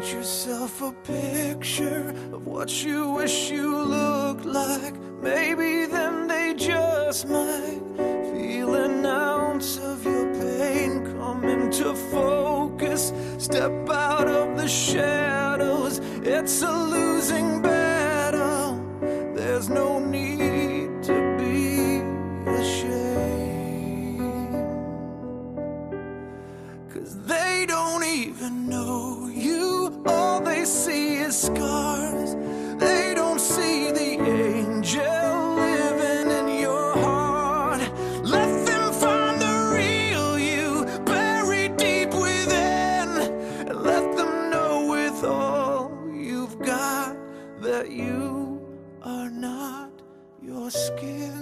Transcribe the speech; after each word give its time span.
Paint 0.00 0.14
yourself 0.14 0.80
a 0.80 0.92
picture 0.92 2.08
of 2.32 2.46
what 2.46 2.82
you 2.82 3.10
wish 3.10 3.50
you 3.50 3.76
looked 3.76 4.46
like. 4.46 4.94
Maybe 5.20 5.84
then 5.84 6.26
they 6.26 6.54
just 6.54 7.28
might 7.28 7.82
feel 8.32 8.76
an 8.76 9.04
ounce 9.04 9.76
of 9.76 10.02
your 10.06 10.32
pain 10.36 11.04
come 11.18 11.44
into 11.44 11.94
focus. 11.94 13.12
Step 13.36 13.90
out 13.90 14.26
of 14.26 14.56
the 14.56 14.68
shadows, 14.68 15.98
it's 16.22 16.62
a 16.62 16.72
losing 16.72 17.60
battle. 17.60 18.82
There's 19.34 19.68
no 19.68 20.00
they 30.60 30.66
see 30.66 31.14
is 31.16 31.40
scars. 31.40 32.34
They 32.76 33.14
don't 33.14 33.40
see 33.40 33.90
the 33.92 34.10
angel 34.20 35.54
living 35.54 36.30
in 36.38 36.60
your 36.60 36.92
heart. 36.98 37.80
Let 38.22 38.66
them 38.66 38.92
find 38.92 39.40
the 39.40 39.56
real 39.74 40.38
you 40.38 40.84
buried 41.06 41.78
deep 41.78 42.12
within. 42.12 43.08
And 43.68 43.80
let 43.80 44.14
them 44.18 44.50
know 44.50 44.86
with 44.90 45.24
all 45.24 45.92
you've 46.12 46.58
got 46.58 47.16
that 47.62 47.90
you 47.90 48.60
are 49.02 49.30
not 49.30 49.90
your 50.42 50.70
skin. 50.70 51.40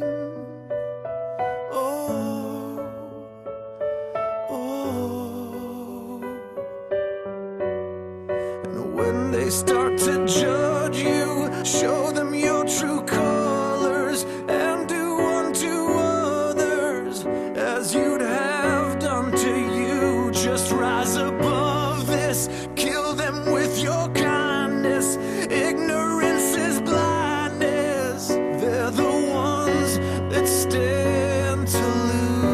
When 8.99 9.31
they 9.31 9.49
start 9.49 9.97
to 9.97 10.27
judge 10.27 10.99
you, 10.99 11.49
show 11.65 12.11
them 12.11 12.35
your 12.35 12.65
true 12.65 13.01
colors 13.03 14.25
and 14.49 14.89
do 14.89 15.21
unto 15.21 15.93
others 15.95 17.25
as 17.57 17.95
you'd 17.95 18.21
have 18.21 18.99
done 18.99 19.31
to 19.31 19.55
you. 19.81 20.33
Just 20.33 20.73
rise 20.73 21.15
above 21.15 22.09
this, 22.09 22.49
kill 22.75 23.15
them 23.15 23.53
with 23.53 23.81
your 23.81 24.09
kindness. 24.15 25.17
Ignorance 25.49 26.57
is 26.57 26.81
blindness. 26.81 28.29
They're 28.61 28.91
the 28.91 29.15
ones 29.33 29.99
that 30.33 30.49
stand 30.49 31.69
to 31.69 31.87
lose. 32.11 32.49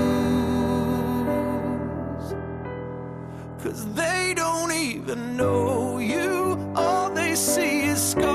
Cause 3.63 3.87
they 3.95 4.35
don't 4.37 4.73
even 4.73 5.39
know 5.39 5.99
see 7.37 7.83
is 7.83 8.11
scarred. 8.11 8.34